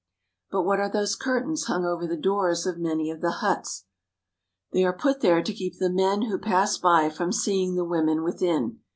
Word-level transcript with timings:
But 0.49 0.63
what 0.63 0.79
are 0.79 0.89
those 0.89 1.15
curtains 1.15 1.65
hung 1.65 1.85
over 1.85 2.07
the 2.07 2.17
doors 2.17 2.65
of 2.65 2.79
many 2.79 3.11
of 3.11 3.21
the 3.21 3.33
huts? 3.33 3.85
They 4.73 4.83
are 4.83 4.97
put 4.97 5.19
there 5.21 5.43
to 5.43 5.53
keep 5.53 5.77
the 5.77 5.91
men 5.91 6.23
who 6.23 6.39
pass 6.39 6.75
by 6.79 7.11
from 7.11 7.31
seeing 7.31 7.75
the 7.75 7.85
women 7.85 8.23
within. 8.23 8.79